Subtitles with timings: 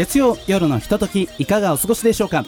[0.00, 2.46] 月曜夜のひとときいかがお過ごしでしょうか？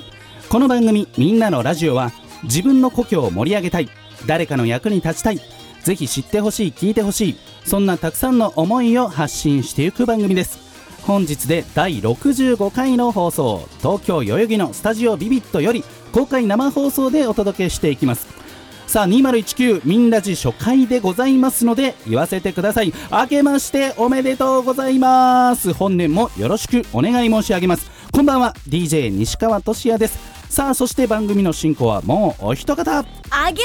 [0.48, 2.10] この番組「みんなのラジオは」
[2.44, 3.90] 自分の故郷を盛り上げたい
[4.24, 5.40] 誰かの役に立ちたい
[5.82, 10.60] ぜひ知ってほしい聞いてほしいそんなたくさんの思いを発信していく番組です。
[11.02, 18.41] 本日で第65回の放送東京代々木のスタジオビビットより公開生放送でお届けしていきます。
[18.86, 22.92] さあ2019みんなじ初回でございますので言わせてください。
[23.10, 25.72] 明けましておめでとうございます。
[25.72, 27.90] 本年もよろしくお願い申し上げます。
[28.12, 30.18] こんばんは DJ 西川俊也です。
[30.50, 32.82] さあそして番組の進行はもうお一方。
[32.94, 33.62] あげ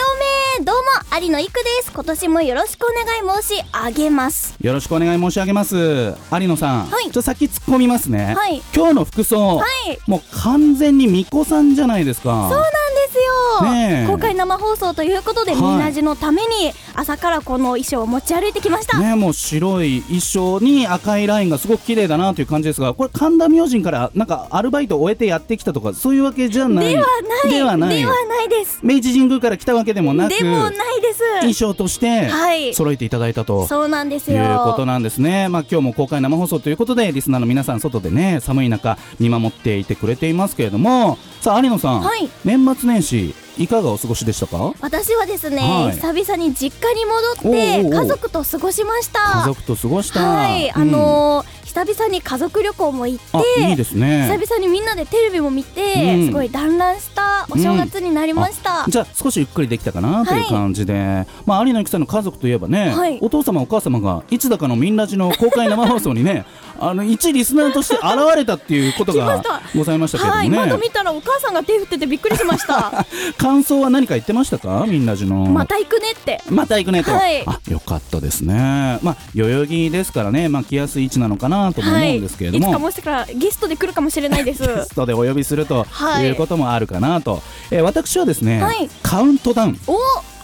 [0.55, 0.75] おめどう
[1.11, 1.91] も有野いくです。
[1.91, 4.55] 今年もよろしくお願い申し上げます。
[4.61, 5.75] よろしくお願い申し上げます。
[5.75, 7.03] 有野さん、はい。
[7.03, 8.61] ちょっと先突っ込みますね、はい。
[8.73, 9.99] 今日の服装、はい。
[10.09, 12.47] もう完全に巫女さんじゃないですか。
[12.49, 12.86] そうなん
[13.27, 15.61] よ、公開生放送ということで、はい。
[15.61, 26.89] みなじのために朝からこの衣装を持ち歩いてきました、ねもう白い衣装に赤いラインがすごく綺麗だなという感じですがこれ神田明神からなんかアルバイトを終えてやってきたとかそういうわけじゃない。
[26.89, 27.05] では
[27.43, 27.51] ない。
[27.51, 27.97] ではない。
[27.97, 28.79] ではないです。
[28.83, 31.19] 明治神宮から来たわけでもなくでもないです。
[31.39, 32.73] 衣装としてはい。
[32.73, 41.17] 揃えていただいたと、そうなんですいようことなんですね、まあ、今日も公開生放送ということでリスナーの皆さん外でね寒い中見守っていてくれていますけれども。
[41.41, 42.29] さあ有野さん、はい。
[42.43, 43.16] 年末年始
[43.57, 44.73] いかがお過ごしでしたか？
[44.81, 45.95] 私はですね、はい。
[45.95, 49.19] 久々に実家に戻って家族と過ごしました。
[49.41, 50.21] 家族と過ごした。
[50.21, 50.91] はい、あうん。
[50.91, 54.27] のー久々に家族旅行も行ってあいいですね。
[54.31, 56.25] 久々にみんなでテレビも見て、うん。
[56.25, 63.19] すごい団らんしたお正月になりました、じゃあ少しゆっくりできたかなという感じで、まあ有野由紀さんの家族といえばね、はい。
[63.21, 66.45] お父様お母様がいつだかのみんなじの公開生放送にね
[66.79, 69.43] あの一リスナーとして現れたっていうことが
[69.75, 73.05] ございましたけれどもはい、ね、窓見たらお母さんが手振っててびっくりしました。
[73.37, 74.85] 感想は何か言ってましたか？
[74.87, 75.45] みんなじの。
[75.45, 76.41] また行くねって。
[76.49, 77.43] また行くねと、はい。
[77.45, 78.99] あよかったですね。
[79.03, 80.49] まあ代々木ですからね。
[80.49, 84.63] まあ来やすい位置なのかなとも思うんですけれども、はい、いつかもしかしたらゲストで来るかもしれないです。
[84.67, 86.25] ゲストでお呼びするとはい。
[86.25, 87.41] いうこともあるかなと、
[87.71, 88.89] えー私はですね、はい。
[89.01, 89.79] カウントダウン。
[89.87, 89.97] お。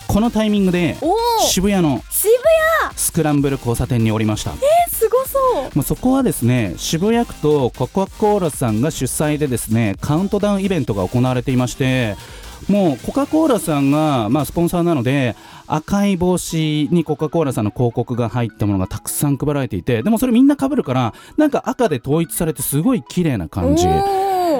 [0.07, 1.15] このタイミングでお。
[1.45, 2.33] 渋谷の渋
[2.95, 4.51] スクランブル交差点におりました。
[4.51, 4.61] 谷
[4.91, 5.39] すごそ
[5.73, 5.75] う。
[5.75, 12.15] もうそこはですね渋谷区とコカ・コーラさんが主催でですねカウントダウンイベントが行われていまして
[12.67, 15.35] もうコカ・コーラさんが、まあ、スポンサーなので
[15.67, 23.87] 赤い帽子にコカ・コーラさんの広告が入ったものがたくさん配られていてでもそれみんな被るからなんか赤で統一されてすごい綺麗な感じ。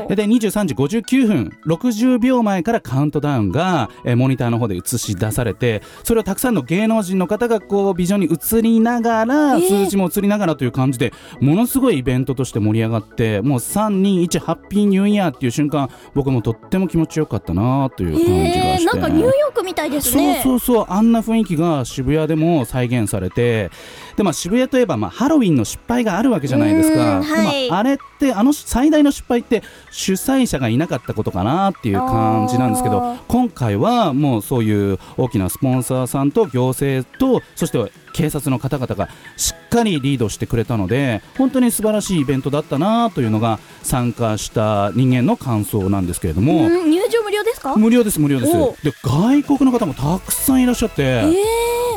[0.06, 9.68] おーで23時59分60秒前からカウントダウンが、えーモニターの方で映し出されてそれをたくさんの芸能人の方がこうビジョンに映りながら、えー。
[9.68, 20.42] 数字も映りながらという感じでものすごいイベントとして盛り上がってもう321ハッピーニューイヤーっていう瞬間僕もとっても気持ちよかったなという感じがえー、して、なんかニューヨークみたいですね。
[20.44, 23.72] そうそうそうあんな雰囲気が渋谷でも再現されて
[24.16, 27.64] で、まあ、渋谷といえば、まあ、ハロウィンの失敗があるわけじゃないですか、うんはい。
[27.64, 46.68] でもあれってあの最大の失敗って主催者がいなかったことかなっていう感じなんですけど今回はもうそういう大きなスポンサーさんと行政とそして警察の方々がしっかりリードしてくれたので本当に素晴らしいイベントだったなというのが参加した人間の感想なんですけれども。
[46.68, 47.76] うん入場無料ですか？
[47.76, 48.56] 無料です無料です。
[48.56, 51.24] おで外国の方もたくさんいらっしゃって、え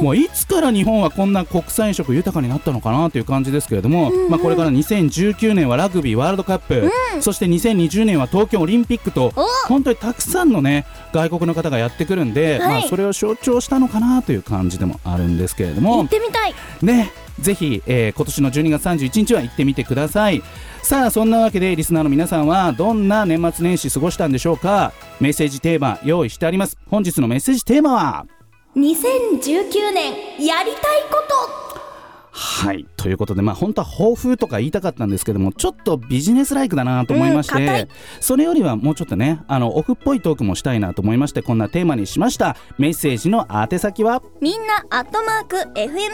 [0.00, 4.30] ー、もういつから日本はこんな国際色豊かになったのかなという感じですけれども、うんうん。
[4.30, 6.90] まあ、これから2019年はラグビーワールドカップ、
[7.20, 9.46] そして2020年は東京オリンピックとお。
[9.68, 12.80] 本当にたくさんのね外国の方がやってくるんで、はい。
[12.80, 15.96] まあ、それを象徴したのかなという感じでもあるんですけれども。
[15.98, 16.54] 行ってみたい。
[16.82, 17.10] ね
[17.40, 20.42] ぜひ、えー今年の12月31日は行ってみてください。
[20.82, 24.92] さあそんなわけでリスナーの皆さんはどんな年末年始過ごしたんでしょうか？
[25.20, 26.78] メッセージテーマ用意してあります。
[26.88, 28.26] 本日のメッセージテーマは
[28.76, 30.12] ？2019年
[30.46, 31.22] やりたいこ
[31.60, 31.65] と
[32.38, 32.86] はい。
[32.98, 37.88] ということでまあ本当は抱負とか言いたかったんですけどもちょっとビジネスライクだなと思いまして、
[38.20, 42.56] それよりはもうちょっとねあのオフっぽいトークもしたいなと思いましてこんなテーマにしました。
[42.76, 44.22] メッセージの宛先は？
[44.42, 46.10] みんなアットマーク FM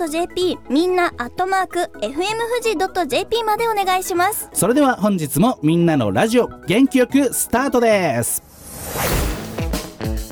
[0.00, 2.18] 富士 .jp みんなアットマーク FM 富
[2.64, 2.76] 士
[3.08, 4.48] .jp までお願いします。
[4.52, 8.42] それでは本日もみんなのラジオ元気よくスタートです。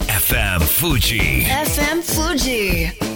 [0.09, 3.10] FM Fuji FM Fuji.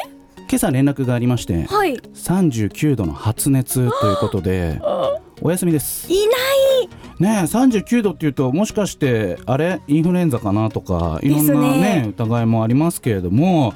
[0.50, 1.94] 今朝連絡がありましてはい。
[1.95, 4.81] い39度の発熱ということで
[5.40, 6.10] お休みです。
[6.10, 6.19] ない
[7.19, 12.06] ねえ39度っていうともしかしてあれインフルエンザかなとかいろんなねね。
[12.09, 13.74] 疑いもありますけれども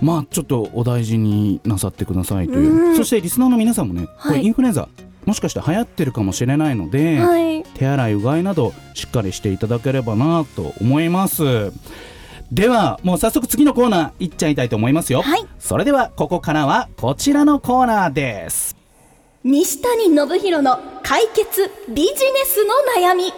[0.00, 2.96] まあちょっとお大事になさってくださいという。
[2.96, 4.38] そしてリスナーの皆さんもねこはい。
[4.38, 4.88] れインフルエンザ
[5.24, 7.62] もしかして流行ってるかもしれないので、はい。
[7.74, 11.72] 手洗いうがいなどしっかりしていただければなと思います。
[12.50, 15.44] ではもう早速次のコーナー行っちゃいたいと思いますよ、はい。
[15.58, 18.77] それではここからはこちらのコーナーです
[19.50, 22.14] 西谷信弘の解決ビジネ
[22.44, 23.32] スの悩み。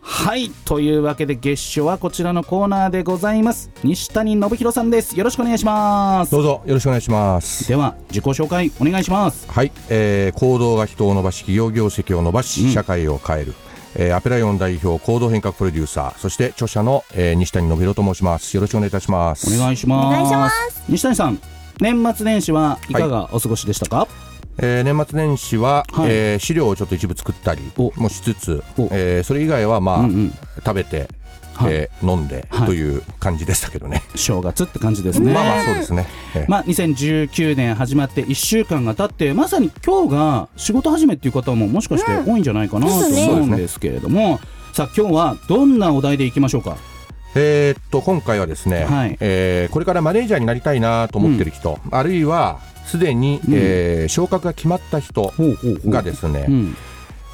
[0.00, 3.72] はいというわけで月初はこちらのコーナーでございます。
[3.82, 5.18] 西谷信弘さんです。
[5.18, 6.30] よろしくお願いします。
[6.30, 7.66] どうぞよろしくお願いします。
[7.66, 9.50] では自己紹介お願いします。
[9.50, 12.70] はい、えー行動が人を伸ばし、企業業績を伸ばし、うん。
[12.70, 13.54] 社会を変える。
[13.96, 16.18] えーアペライオン代表行動変革プロデューサー。
[16.20, 18.54] そして著者の、えー西谷信弘と申します。
[18.54, 19.52] よろしくお願いいたします。
[19.52, 20.06] お願いします。
[20.06, 20.84] お願いします。
[20.88, 21.40] 西谷さん
[21.80, 24.06] 年末年始はいかがお過ごしでしたか、
[24.58, 26.10] えー年末年始は、はい。
[26.10, 27.92] えー資料をちょっと一部作ったりお。
[27.96, 30.32] もしつつお、えーそれ以外はまあ、うんうん。
[30.64, 31.08] 食べて、
[31.54, 31.72] はい。
[31.74, 32.66] えー飲んで、はい。
[32.66, 34.02] という感じでしたけどね。
[34.14, 35.32] 正月って感じですね。
[35.32, 43.04] まあまあそうですね、えーまあ、2019年始まって1週間が経ってまさに今日が仕事始めっていう方ももしかして多いんじゃないかなと思
[43.42, 44.40] うんですけれども、
[44.72, 46.76] さあ今日はどんなお題でいきましょうか？
[47.36, 49.16] えーっと今回はですね、はい。
[49.20, 53.54] えーこれからマネージャーになりたいなと思ってる人、あるいはすでに、うん。
[53.54, 55.32] えー昇格が決まった人
[55.86, 56.76] がですね、うん、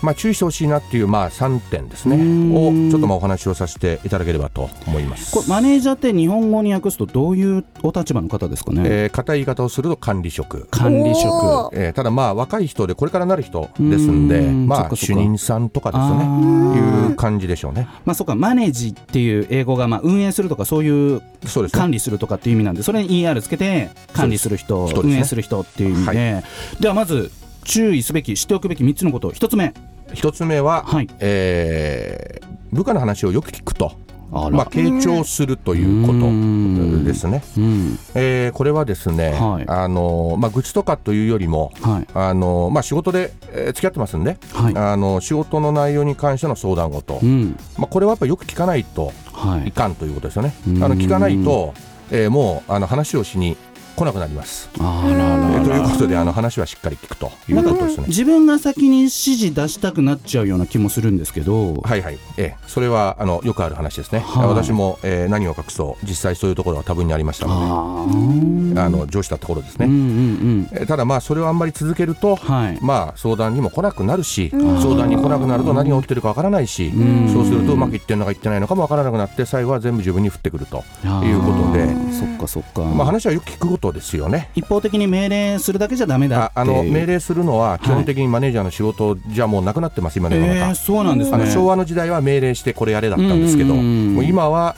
[0.02, 2.16] まあ、注意してほしいなっていう、まあ、3点ですね。
[2.16, 2.88] うん。
[2.88, 5.32] をちょっとまあお話をさせていただければと思います。
[5.32, 11.26] これマネージャーって日本語に訳すとどういうお立場の方ですかね、えー硬い言い方をすると管理職、管理職。
[11.74, 17.08] えーただまあ若い人でこれからなる人ですんでまあ主任さんとかですあねー。
[17.10, 17.86] いう感じでしょうね。
[18.04, 21.80] まあそうかマネージっていう英語がまあ運営するとかそういうそうですね。
[21.80, 24.92] 管理するとかっていう意味なんでそれに ER つけて管理する人、ね。
[25.02, 26.42] 運営する人っていう意味で、
[26.80, 27.30] ではまず
[27.64, 29.30] 注意すべき知っておくべき3つのこと。
[29.30, 29.72] 1つ目
[30.14, 31.08] 一つ目は、はい。
[31.20, 33.92] えー部下の話をよく聞くと。
[34.32, 34.50] あら。
[34.50, 37.00] まあ、傾聴するというこうん。
[37.02, 37.98] とですね、うん。
[38.14, 39.64] えーこれはですね、はい。
[39.68, 42.06] あのまあ、愚痴とかというよりもはい。
[42.14, 44.74] あの、まあ、仕事で、えー付き合ってますんで、はい。
[44.74, 47.58] あの仕事の内容に関しての相談事、うん。
[47.76, 49.68] まあ、これはやっぱりよく聞かないとはい。
[49.68, 50.54] いかんということですよね。
[50.66, 50.82] うん。
[50.82, 51.74] あの聞かないと、
[52.10, 53.58] えーもうあの話をしに
[53.96, 54.70] 来なくなります。
[54.80, 57.32] あららということであの話はしっかり聞くと。
[57.48, 58.04] いうことですね。
[58.08, 64.20] 自分が先に指示出したくなっちゃうような気もするんですけど、はいはい、えーそれはあのよくある話ですね。
[64.20, 64.46] はい。
[64.46, 66.06] 私も、えー何を隠そう。
[66.06, 69.86] 実際そういうところは多分にありましたので、あの上司だった頃ですね。
[69.86, 70.68] うんうんうん。
[70.72, 72.78] えーただまあそれをあんまり続けると、はい。
[72.80, 74.80] まあ相談にも来なくなるし、うん。
[74.80, 77.28] 相談に来なくなると何が起きてるかわからないし、ん。
[77.32, 80.78] そうするとうまくいってるのかいってないのかもわからなくなって最後は全部自分に降ってくると
[81.24, 84.50] いうことで、そっかそっか、まあ話はよく聞くことですよね。
[84.54, 86.66] 一方的に命令するだけじゃダメだっていう。
[86.66, 91.36] ああの命令するのは基本的にマネージャーの仕事じゃもうなくなってます今の世の中、えー、そうなんですね。
[91.36, 94.76] あの昭和の時代は命令してこれやれだったんですけど、もう今は、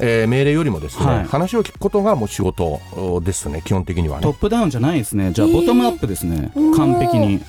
[0.00, 1.24] えー命令よりもですね、はい。
[1.24, 2.80] 話を聞くことがもう仕事
[3.24, 4.22] ですね基本的にはね。
[4.22, 5.32] トップダウンじゃないですね。
[5.32, 7.40] じゃあボトムアップですね、完璧に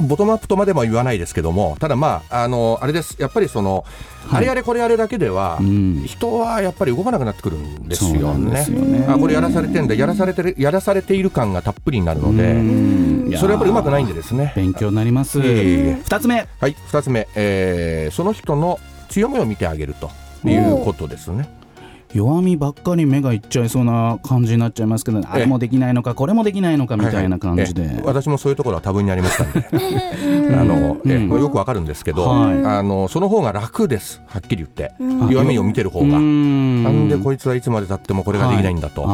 [0.00, 3.16] ボトムアップとまでも言わないですけどもただまああのあれです。
[3.18, 3.84] やっぱりその、
[4.26, 4.38] はい。
[4.38, 6.02] あれやれこれやれだけでは、うん。
[6.06, 8.64] 人はやっぱり動かなくなってくるんですよね。
[8.64, 9.06] すよね。
[9.08, 9.94] あこれやらされてんだ。
[9.94, 14.52] やらされてるやらされている感がたっぷりになるので、それはやっぱりうまくないんでですね。
[14.56, 15.62] 勉強になります、いえいえ。
[15.62, 16.46] いえ二つ目。
[16.58, 18.78] はい2つ目、えーその人の
[19.10, 20.10] 強みを見てあげると
[20.48, 21.48] いうことですね
[22.12, 27.90] 弱みばっかり目がいっちゃいそうな感じになっちゃいますけど、あれもできないのかこれもできないのかみたいな感じで、はい。
[27.90, 29.68] はいえ私もそういうところは多分にありましたんで
[30.56, 32.64] あの、えよくわかるんですけど、はい。
[32.64, 35.28] あのその方が楽ですはっきり言って、うん。
[35.28, 36.82] 弱みを見てる方が、うん。
[36.82, 39.06] なんでこいつはいつまでたってもこれができないんだと、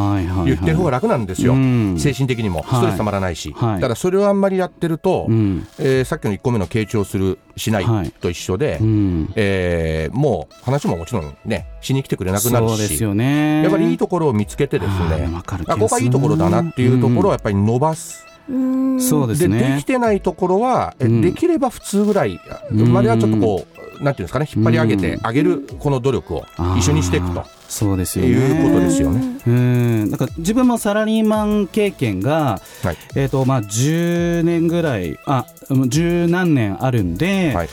[0.45, 1.97] 言ってる方が楽なんですよ、うん。
[1.99, 2.63] 精神的にも。
[2.63, 2.67] はい。
[2.77, 3.81] ストレスたまらないし、はい。
[3.81, 5.67] ただそれをあんまりやってると、うん。
[5.79, 9.33] えーさっきの1個目の傾聴するしないはいと一緒で、うん。
[9.37, 13.63] えーもう話ももちろんねしに来てくれなくなるしですよね。
[13.63, 19.75] やっぱりいいところを見つけてですあねあここがいいところだなっていうところをやっぱり伸ばす、うんそうですでね。
[19.77, 21.21] できてないところは、えうん。
[21.21, 22.41] できれば普通ぐらい
[22.71, 23.67] うんまではちょっとこ
[24.01, 26.45] うなんていうんですかね引っ張り上げてあげるこの努力を
[26.77, 27.45] 一緒にしていくと。
[27.69, 28.31] そうですよね。
[28.31, 29.41] いうことですよね。
[29.47, 30.11] うん。
[30.11, 32.97] なんか自分もサラリーマン経験が、はい。
[33.17, 37.69] えーとまあ、10年ぐらいあうん十何年あるんで、はい。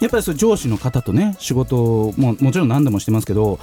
[0.00, 3.58] やっぱりそう上司の方とね仕事ももちろん何でもしてますけど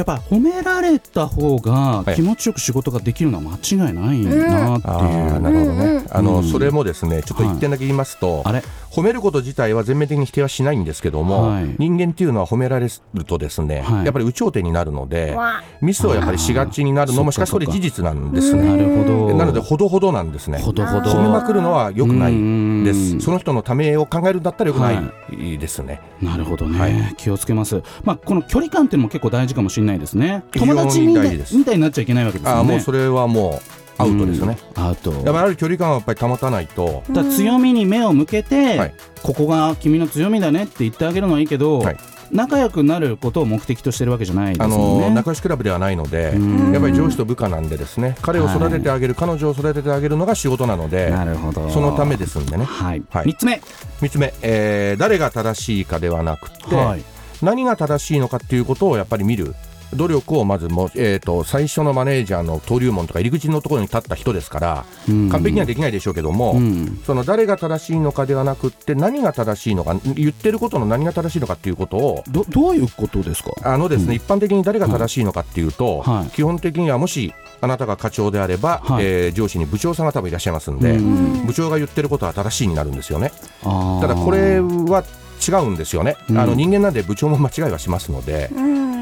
[0.00, 2.14] やっぱ褒められた方がはい。
[2.14, 6.44] 気持ちよく仕事ができるのは間違いないなっていう、るほどね、あのうん。
[6.44, 8.62] それもですねちょっと一点だけ言いますと、あれ？
[8.90, 11.76] 褒めること自体は全面的に否定はしないんですけども、はい。
[11.78, 14.04] 人間っていうのは褒められるとですね、はい。
[14.06, 18.62] やっぱり有頂天になるのでわミスをやっぱりしがちになるのもしかしこれ事実なんですね。
[18.64, 19.34] なるほど。
[19.36, 20.60] なのでほどほどなんですね。
[20.60, 21.10] ほどほど。
[21.10, 22.84] 褒めまくるのは良くないうん。
[22.84, 23.20] です。
[23.20, 27.14] その人のためを考えるんだったら良くなはいですね、なるほどね、はい。
[27.16, 30.44] 気をつけます、まあ、この距離感っていうのも結構大事かもしれないですね。
[30.52, 32.58] 友達みたいみたいになっちゃいけないわけですよね。
[32.58, 33.60] ああもうそれはも
[33.98, 34.82] うアウトですね、うん。
[34.82, 38.94] アウトやっぱりある距離感をやっぱり保たないと、だ強みに目を向けて、はい。
[39.22, 41.96] ここが君の強みだねって言ってあげるのはいいけど、はい。
[42.32, 45.08] 仲良くなることを目的としてるわけじゃないですあもんね。
[45.08, 46.72] の仲良しクラブではないので、うん。
[46.72, 48.16] やっぱり上司と部下なんでですね。
[48.22, 51.68] 彼を育ててあげる、彼女を育ててあげるのが仕事なのでなるほど。
[51.70, 52.64] そのためですんでね。
[52.64, 53.26] はい、はい。
[53.26, 53.60] 3つ目、
[54.00, 57.02] 3つ目、えー誰が正しいかではなくて、はい。
[57.42, 59.54] 何が正しいのかっていうことをやっぱり見る
[59.94, 65.28] 努力をまずも、えー、と最初のマネージャーの登竜門とか入り口のところに立った人ですから、うん。
[65.28, 67.00] 完璧にはできないでしょうけども、うん。
[67.04, 73.52] その誰が正しいのかではなくって何が正しいのか言ってることの何が正しいのかっていうことをどどういうことですか？
[73.64, 76.30] あのですね、一般的に誰が正しいのかっていうと、はい。
[76.30, 79.04] 基本的にはもしあなたが課長であれば、はい。
[79.04, 81.46] えー上司に部長さんが多分いらっしゃいますんで、うん。
[81.46, 83.32] 部長が言ってることは正しいになるんですよね。
[83.62, 85.04] ただこれは
[85.48, 86.38] 違うんですよね、うん。
[86.38, 88.50] あの人間なんで部長も間違いはしますので、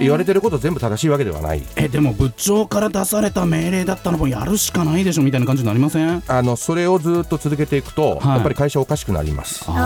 [0.01, 1.63] 言われてること全部正しいわけではない。
[1.77, 6.23] えでも部長から出された命令だったらもうやるしかないでしょみたいな感じになりません？
[6.27, 8.35] あのそれをずっと続けていくと、はい。
[8.35, 9.65] やっぱり会社おかしくなります。
[9.65, 9.77] それ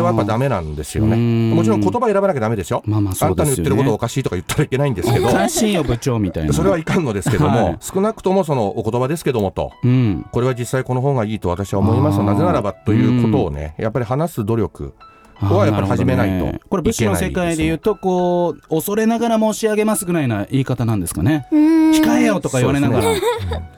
[0.00, 1.16] はやっぱダメなんですよね。
[1.16, 1.50] うん。
[1.56, 3.32] もちろん言葉選ばなきゃダメですよ,、まあまあね。
[3.32, 5.28] んたの言ってることおかしいとか言ったらいけないんですけど。
[5.28, 6.52] おかしいよ部長みたいな。
[6.52, 7.78] それはいかんのですけども、はい。
[7.80, 9.72] 少なくともそのお言葉ですけどもと。
[9.82, 10.26] うん。
[10.32, 12.22] これは実際この方がいいと私は思います。
[12.22, 14.94] なぜならばということをね、やっぱり話す努力
[15.46, 16.46] はやっぱり始めないと。
[16.46, 21.46] ねこれ武士の世界で言うとこう恐れながら申し上げますぐらいな言い方なんですかね。
[21.50, 23.20] 控えよとか言われながら、そうで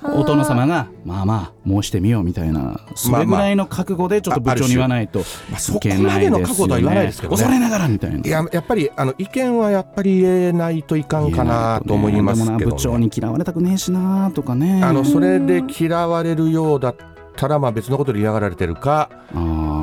[0.02, 7.36] お殿様がまあまあ申してみようみたいなそれぐらいの覚悟でちょっと部長に言わないといまあそこけまないですよでの覚悟とは言わないねですけどね。
[7.36, 8.18] 恐れながらみたいな。
[8.18, 16.96] いややっぱりあの意見はやっぱり言えないといかんかなと思いますけど、でもな部長ね、に嫌われたくねえしなとかねあのそれで嫌われるようだっ
[17.36, 19.08] たら、まあ、別のことで嫌がられてるか、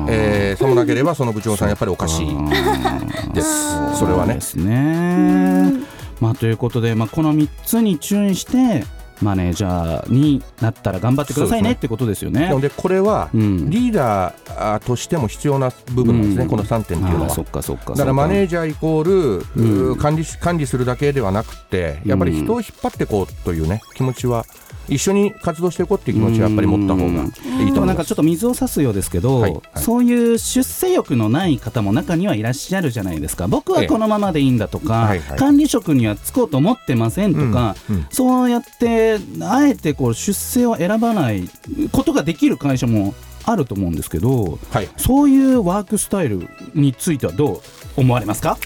[0.08, 2.28] えー、さもなければその部長さんやっぱりおかしい。
[3.34, 3.98] です。
[3.98, 4.34] それはね。
[4.34, 5.72] ですね。
[6.20, 8.84] まあ、ということで、まあ、この3つに注意して
[9.20, 12.46] マネージャーになったら頑張ってくださいねってことですよね。
[12.46, 13.70] なのでこれはうん。
[13.70, 16.50] リーダーとしても必要な部分なんですね、うん。
[16.50, 17.30] この3点っていうのは。
[17.30, 19.96] そっかそっかだからマネージジャーイコール、うん。
[19.96, 24.44] 管理し管理するだけではなくてやっぱり人を引っ張っていこうというね気持ちは
[24.88, 27.86] 一緒に活動していこうっていう気持ちはやっぱり持った方がいいと思います。
[27.86, 29.62] なんかちょっと水を差すようですけど、はいはい。
[29.76, 33.48] そういう出世欲のない方も中にはいらっしゃるじゃないですか。
[33.48, 35.38] 僕はこのままでいいんだとか、はいはい。
[35.38, 38.06] 管理職には就こうと思ってませんとか、うんうん。
[38.10, 39.07] そうやって
[39.40, 41.48] あえてこう出世を選ばない
[41.92, 44.88] ことができる会社もあると思うんですけどはい。
[44.96, 47.60] そういうワークスタイルについてはどう
[47.96, 48.58] 思われますか、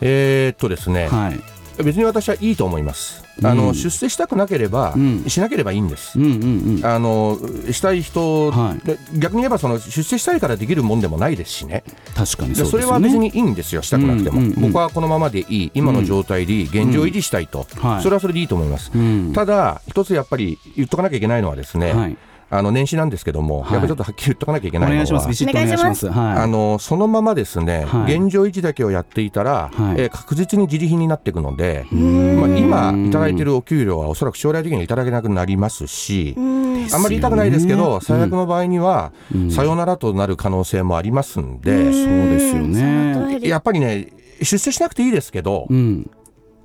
[0.00, 1.82] えーっとですね、はい。
[1.82, 5.24] 別に私はいいと思いますあの、うん出世したくなければ、うん。
[5.26, 6.86] しなければいいんです、うんうんうん。
[6.86, 7.38] あの
[7.70, 8.86] したい人、はい。
[8.86, 11.82] で逆に言えばその出世したいからできるもんでもないですしね。
[12.14, 12.64] 確かにね。
[12.64, 13.82] それは別にいいんですよ。
[13.82, 14.62] したくなくても、うんうんうん。
[14.62, 15.70] 僕はこのままでいい。
[15.74, 16.64] 今の状態でいい。
[16.64, 18.02] 現状維持したいと、はい。
[18.02, 19.32] それはそれでいいと思います、うん。
[19.34, 22.16] ただ一つやっぱり言っとかなきゃいけないのはですね、はい
[22.50, 23.72] あの年始なんですけども、はい。
[23.72, 24.96] やっぱりちょっとはっきり言っとかなきゃいけおないのは。
[24.96, 25.28] 願いします。
[25.28, 26.08] ビシッとお願いします。
[26.08, 26.38] はい。
[26.38, 28.16] あのそのままですね、はい。
[28.16, 30.00] 現状維持だけをやっていたら、はい。
[30.02, 39.12] えー確実に自利品になっていくので、まあ、今いただいているお給料はおそらく将来的にはいただけなくなりますし、あんまり言いたくないですけど、最悪の場合には、
[39.50, 43.38] さよならとなる可能性もありますんで、そうですよね。
[43.42, 44.08] やっぱりね、
[44.40, 46.10] 出世しなくていいですけど、うん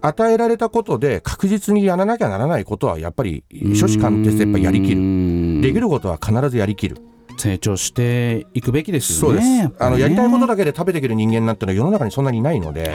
[0.01, 5.01] 与えられたことで確実にやらなきゃならないことは、やっぱり、初志貫徹でやっぱりやりきる。
[5.01, 6.97] るできることは必ずやりきる。
[7.37, 9.59] 成長していくべきですそうですよね。
[9.59, 12.93] やっぱりねあのやりたいことだけで食べていける人間なんてのは世の中にそんなにいないので、やっ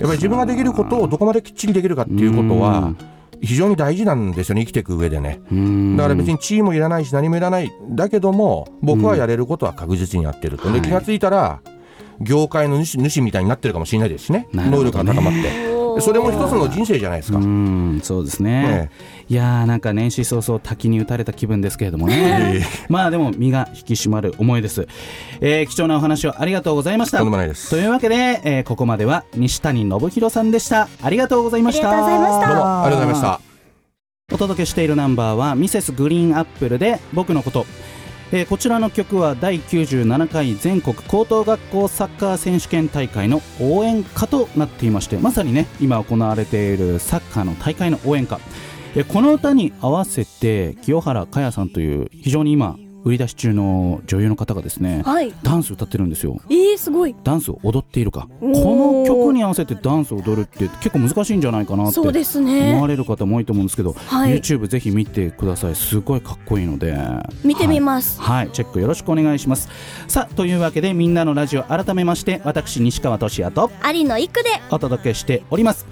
[0.00, 2.94] ぱり自分ができることをどこまできっちりできるかっていうことは、
[3.42, 5.40] 非常に大事なんですよね、生きていく上でね。
[5.50, 7.70] うんだから別に地位もいらないし、何もいらない。
[7.90, 10.68] だけども、僕はやれることは確実にやってると。
[10.68, 11.60] はいで、気がついたら、
[12.20, 15.85] 業界の主主みたいになってるかもしれないですね能力が高まって。
[15.96, 17.38] でそれも一つの人生じゃないですか。
[17.38, 18.90] うんそうですね、
[19.28, 22.64] いやーなんか年始早々滝に打たれた気分ですけれどもね。
[22.88, 24.86] まあでも身が引き締まる思いです、
[25.40, 27.18] えー貴重なお話をありがとうございました。
[27.18, 27.70] とんでもないです。
[27.70, 30.88] というわけで、えーここまでは西谷信弘さんでした。
[31.02, 31.90] ありがとうございました。
[31.90, 32.54] ありがとうございました。
[32.54, 33.40] どうもありがとうございました。
[34.34, 37.64] お届けしているナンバーはミセスグリーンアップルで僕のこと
[38.32, 48.40] えーこちらの曲は第97回全国高等学校サッカー選手権大会の応援歌となっていましてまさにね今行われているサッカーの大会の応援歌。
[48.96, 55.32] えーこの歌に合わせて清原果耶さんという非常に今売り出し中の女優の方がですねはい。
[55.44, 56.40] ダンス歌ってるんですよ。
[56.50, 57.14] えー、すごい。
[57.22, 58.28] ダンスを踊っているか。
[58.40, 62.10] この曲に合わせてダンスを踊るって結構難しいんじゃないかなって思
[62.40, 62.80] ね。
[62.80, 64.32] われる方も多いと思うんですけど、はい。
[64.40, 65.76] YouTube ぜひ見てください。
[65.76, 66.98] すごいかっこいいので。
[67.44, 68.20] 見てみます。
[68.20, 68.50] はい、はい。
[68.52, 69.68] チェックよろしくお願いします。
[70.08, 74.50] さあというわけでみんなのラジオ改めまして私西川俊也と有野いくで。
[74.72, 75.86] お届けしております。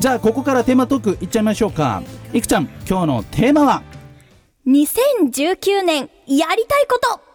[0.00, 2.02] じゃあここからテーマトークいっちゃいましょうか。
[2.32, 3.82] いくちゃん今日のテーマは
[4.66, 7.25] ？2019年やりたいこと。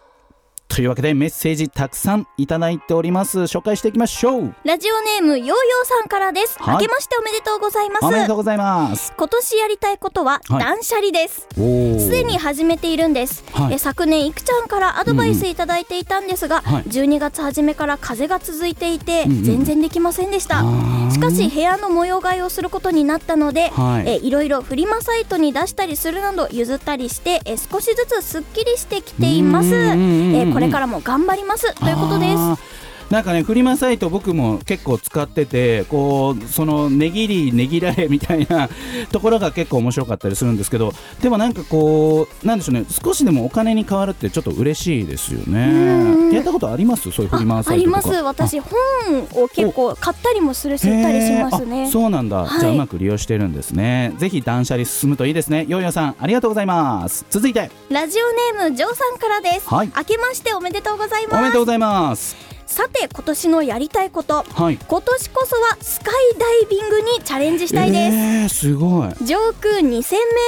[0.74, 3.40] というわけでメッセージたくさんいただいております。
[3.40, 4.54] 紹介していきましょう。
[4.64, 6.74] ラジオネームヨーヨーさんからです、はい。
[6.76, 8.06] 明けましておめでとうございます。
[8.06, 9.12] おめでとうございます。
[9.14, 10.64] 今年やりたいことははい。
[10.64, 11.46] 断捨離です。
[11.58, 13.74] おすでに始めているんです、はい。
[13.74, 16.84] え昨年いくちゃんからアドバイスいただいていたんですが、はい。
[16.84, 20.62] 12月初めから風が続いていて、うんうん全然できませんでした。
[21.10, 24.08] しかし部屋の模様替えをすることになったので、はい。
[24.08, 31.74] えいろいろフリマサイトに出したりするなど譲ったりしてえ少しずつすっきりしてきています、うんうんうんうんえここれからも頑張ります。
[31.74, 32.71] ということです。
[33.12, 38.70] なんかねフリマサイト僕も結構使っててこうその値切り値切られみたいな
[39.10, 46.30] ところが結構面白かったりするんですけどでもなんかこうなんでしょうね少しでもお金に変わるってちょっと嬉しいですようん。
[46.30, 47.10] ねやったことあります？
[47.10, 47.98] そういうフリマあサイトとか。
[47.98, 51.84] あります私本を結構買ったりもするし売ったりしますね。
[51.84, 52.60] あそうなんだ、はい。
[52.60, 54.14] じゃあうまく利用してるんですね。
[54.16, 55.66] ぜひ断捨離進むといいですね。
[55.68, 57.26] ヨーヨーさんありがとうございます。
[57.28, 57.70] 続いて。
[57.90, 59.92] ラジオネームジョーさんからです、はい。
[59.94, 64.44] 明けましておめでとうございおめまですとうございますさて今年のやりたいこと。
[64.44, 64.78] はい。
[64.78, 69.10] 今年こそはスカイダイビングにチャレンジしたいです、えー、すごい。
[69.26, 70.00] 上空2000メ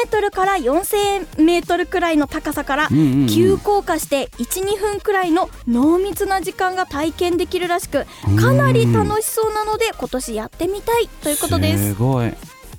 [0.07, 2.89] ートルから4000メートルくらいの高さから
[3.29, 8.07] 急降下して12分くらいの濃密な時間が体験できるらしく
[8.41, 11.89] かなり楽しそうなので今年やってみたいということです。
[11.89, 12.33] すごい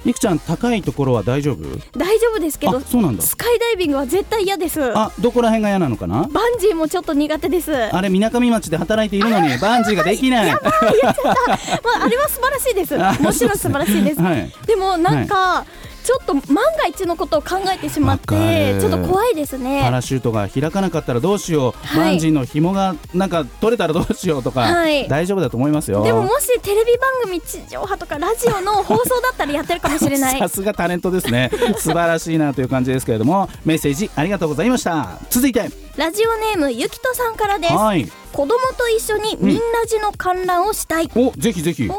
[0.06, 1.64] いくちゃん高いところは大丈夫？
[1.98, 3.24] 大丈夫ですけどあそうなんだ。
[3.24, 4.80] スカイダイビングは絶対嫌です。
[4.80, 6.28] バあどこら辺が嫌なのかな？
[6.48, 7.74] ンジーもちょっと苦手です。
[7.74, 10.52] あれみなかみ町で働いているのにバンジーができない。
[10.52, 12.96] まあ、あれは素晴らしいです。
[13.02, 14.22] あもちろん素晴らしいです。
[14.22, 14.52] はい。
[14.68, 15.66] でもなんか、
[16.06, 22.10] ちょっと万が一のことを考えてしまってちょっと怖いですパねラシュートが開かなかったらどうしよう、はい。
[22.12, 25.08] バンジーの紐がなんか取れたらどうしようとか、はい。
[25.08, 26.04] 大丈夫だと思いますよ。
[26.04, 30.38] でももしテレビ番組地上波とかラジオの放送だったらやってるかもしれない。
[30.40, 31.50] さすがタレントですね。
[31.80, 35.18] 素晴らしいなという感じですけれどもメッセージありがとうございました。
[35.32, 35.72] 続いて。
[35.98, 37.74] ラジオネームゆきとさんからです。
[37.74, 41.90] はい子供と一緒にみんなじの観覧をしたい、おぜひぜひ。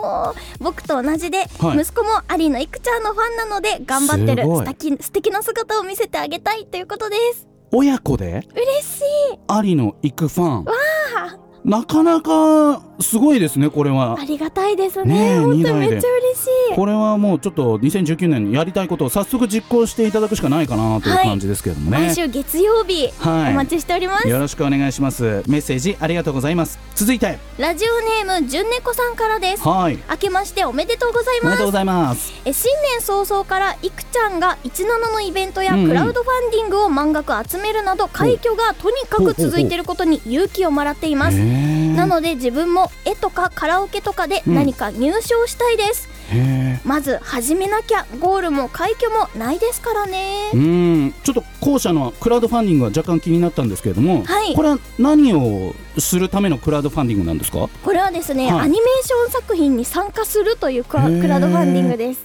[0.60, 1.78] 僕と同じで、はい。
[1.78, 4.66] 息子もアリのいくちゃんのファンなので頑張ってるすごい。
[4.66, 7.48] 素敵素敵な姿を見せてあげたいということです。
[7.72, 8.46] 親子で？
[8.54, 9.38] 嬉しい。
[9.48, 10.64] アリの行くファン。
[10.68, 14.16] あなかなかすごいですねこれは。
[14.18, 15.16] ありがたいですね。
[15.16, 16.74] えね本当めっちゃ嬉しい。
[16.76, 21.26] これはもうちょっと2019年にやりたいことを早速実行していただくしかないかなというはい。
[21.26, 23.52] 感じですけれどもね、毎週月曜日、はい。
[23.52, 24.28] お待ちしております。
[24.28, 25.42] よろしくお願いします。
[25.48, 26.78] メッセージありがとうございます。
[26.94, 27.38] 続いて。
[27.58, 29.68] ラジオネームじゅんねこさんからです。
[29.68, 29.98] はい。
[30.08, 32.32] 明けましておめでとうございまおめですとうございます。
[32.44, 35.88] え新年早々からいくちゃんが17のイベントやうんうん。
[35.88, 41.36] クラウドファンディングを満額集めるなど快挙がとにかく続いていることに勇気をもらっています。
[41.36, 41.55] へー
[41.96, 50.50] なので自分も絵とかカラオケとかで何か入賞したいです、へまず始めなきゃゴールも快挙もないですからね。
[50.52, 51.14] ーうん。
[51.22, 54.54] ちょっと後者のクラウドファンディングは若干気になったんですけれども、はい。
[54.54, 57.68] これは何をするためのクラウドファンディングなんですか？
[57.84, 58.60] これはですね、はい。
[58.62, 62.22] アニメーション作品に参加するというクラクラウドファンディングです。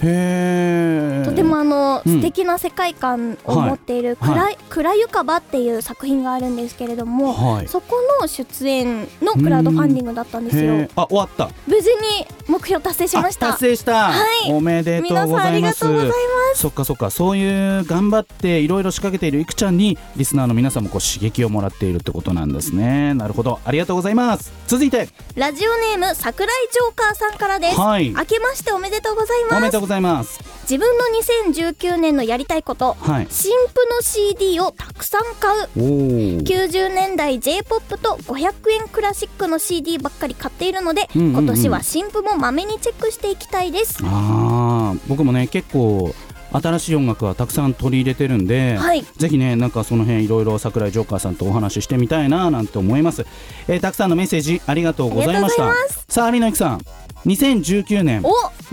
[1.29, 2.13] とてもあの、うん。
[2.17, 4.33] 素敵な世界観を持っているはい。
[4.33, 7.67] 暗い「暗ゆかば」っていう作品があるんですけれども、はい。
[7.67, 10.87] そこの出演のクラウドファンディングだったんですよ。
[10.95, 11.49] あ終わった。
[11.67, 13.47] 無事に目標達成しました。
[13.47, 14.51] あ達成した、はい。
[14.51, 15.85] おめでとう皆さんあございます。
[15.85, 16.13] りがとうございま
[16.55, 16.61] す。
[16.61, 17.09] そっかそっか。
[17.09, 23.13] そういう頑張っていろいろ仕掛けているいくちゃんにリスナーの皆さんもこう刺激をもらっているってことなんですね。
[23.13, 24.51] なるほどありがとうございます。
[24.67, 25.09] 続いて。
[25.35, 28.09] ラジオネーム桜井ジョーカーさんからです、はい。
[28.09, 29.55] 明けましておめでとうございます。
[29.57, 30.39] おめでとうございます。
[30.63, 31.03] 自分の
[31.53, 33.27] 2019年のやりたいことはい。
[33.29, 35.69] 新婦の CD をたくさん買う。
[35.77, 35.87] おお
[36.41, 41.43] 90年代 J-POP と500円クラシックの CD ばっかり買っているので、うんうんうん。
[41.43, 43.99] 今年は新婦もまめにチェックしていきたいです。
[44.03, 44.99] あー。
[45.07, 46.13] 僕もね結構
[46.51, 49.03] 新しい音楽はたくさん取り入れてるんで、はい。
[49.17, 53.25] ぜひねなんかその辺いろいろ桜井ジョーカーさんとお話ししてみたいななんて思います、
[53.67, 55.73] えーたくさんのメッセージありがとうございました。
[56.07, 56.81] さあ有野由紀さん。
[57.25, 58.23] 2019年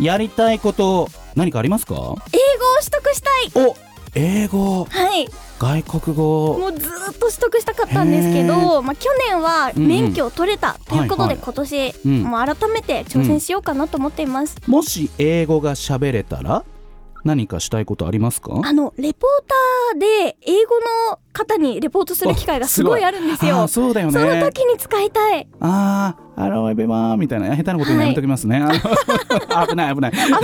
[0.00, 1.94] やりたいこと何かありますか？
[1.94, 3.64] 語を取得したい。
[3.66, 3.76] お
[4.14, 4.84] 英語。
[4.86, 5.28] はい。
[5.58, 6.56] 外国語。
[6.58, 12.22] もうずーっと取得したかったんですけど、まあ、去年は免許を取れたということで、今年、うん。
[12.22, 16.64] もう改めて挑戦しようかなと思っています、もし英語が喋れたら？
[17.28, 18.60] 何かしたいことありますか？
[18.64, 23.68] あのレポーターで英語の方にレポートする機会がすごいあるんですよ。
[23.68, 24.12] そうだよね。
[24.14, 25.46] その時に使いたい。
[25.60, 28.56] ああ、ハローエベバーみたいな下手なことやめときますね。
[28.56, 30.12] あの危ない危ない。
[30.12, 30.42] 危ない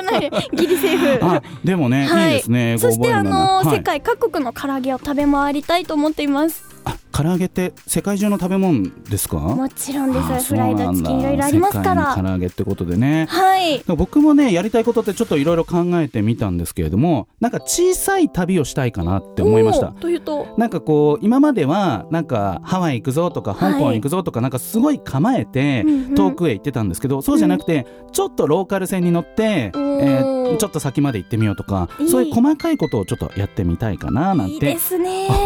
[0.00, 0.50] 危ない危ない。
[0.54, 1.24] ギリセーフ。
[1.26, 2.30] あ、でもね、はい。
[2.30, 2.78] いですね。
[2.78, 3.76] そしてあの、はい。
[3.76, 6.64] 世界各国の唐揚げを食べ回りたいと思っています。
[6.70, 6.73] あ、
[7.16, 9.38] 唐揚げって世界中の食べ物ですか？
[9.38, 13.26] もちろんであすフライドチキンいろいろありますか世界らの唐揚げってことでね。
[13.30, 13.84] はい。
[13.86, 19.92] 僕もねやりたいことってちょっといろいろ考えてみたんですけれどもなんか小さい旅をしたいかなって思いました。
[19.92, 20.48] というと？
[20.58, 26.14] なんかこう今まではなんかハワイ行くぞとか香港行くぞとかなんかすごい構えてうんうん。
[26.16, 32.08] 遠くへ行ってたんですけどそうじゃなくてちょっとローカル線に乗って、えおーーちょっと先まで行ってみようとかいい。
[32.08, 34.76] そういう細かいことをちょっとやってみたいかななんいいて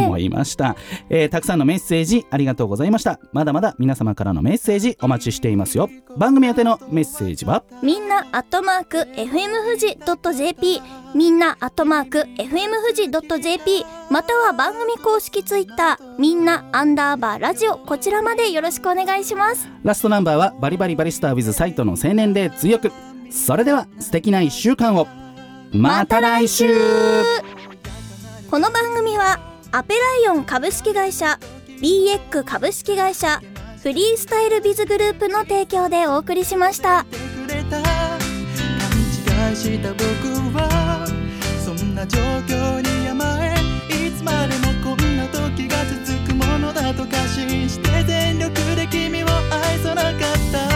[0.00, 0.76] 思いました、
[1.10, 3.20] えーたくさんのメッセージありがとうございました。
[3.32, 5.90] まだまだ皆様からのメッセージお待ちしていますよ。
[6.16, 7.64] 番組宛てのメッセージは？
[7.82, 9.98] みんなアットマーク FM 富士
[10.36, 10.80] .jp
[11.14, 13.10] みんなアットマーク FM 富士
[13.42, 16.18] .jp または番組公式ツイッター。
[16.18, 17.76] みんなアンダーバーラジオ。
[17.76, 19.68] こちらまでよろしくお願いします。
[19.82, 22.92] ラストナンバーはバリバリバリスター with サイトの青年で強く。
[23.30, 25.06] それでは素敵な1週間を。
[25.72, 26.66] また来週。
[28.50, 29.38] この番組は
[29.70, 31.38] アペライオン株式会社
[31.82, 33.42] BX 株式会社
[33.82, 37.04] フリースタイルビズグループの提供でお送りしました。
[37.04, 37.10] 勘
[39.50, 40.02] 違いした僕
[40.56, 41.06] は
[41.62, 43.54] そんな状況に甘え
[44.08, 50.12] いつまでもこんな時が続くものだと過信して全力で君を愛さなかっ
[50.50, 50.66] た。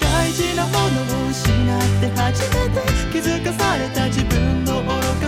[0.00, 2.80] 大事なものを失って初めて
[3.12, 4.63] 気づかされた自分。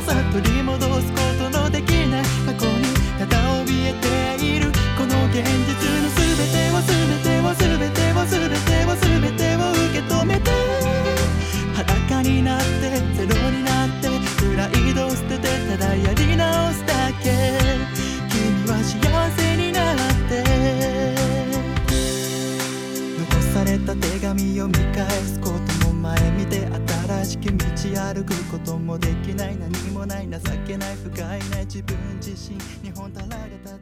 [0.07, 2.85] さ取り戻すことのできない過去に
[3.19, 6.95] ただ怯えているこの現実の全てを全
[7.27, 10.53] てを全てを全てを全てを受け止めて
[11.75, 14.07] 裸になってゼロになって
[14.38, 17.59] プライドを捨ててただやり直すだけ
[18.31, 18.95] 君は幸
[19.37, 19.97] せになっ
[20.29, 20.45] て
[23.19, 25.51] 残された手紙を見返すこ
[25.83, 26.69] とも前見て
[27.09, 27.57] 新しき道
[28.14, 33.76] 歩くこともできない何ない情けない不甲斐ない自分自身日本たられた